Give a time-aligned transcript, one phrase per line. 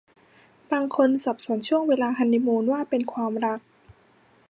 [0.71, 3.59] บางคนสับสนช่วงเวลาฮันนีมูนว่าเป็นความรัก